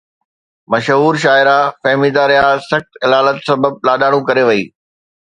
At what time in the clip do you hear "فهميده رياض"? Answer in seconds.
1.81-2.59